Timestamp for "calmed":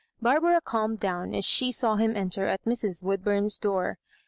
0.61-0.99